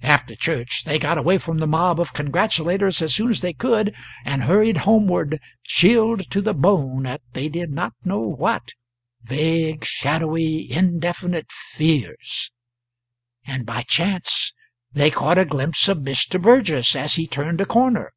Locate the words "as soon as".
3.02-3.42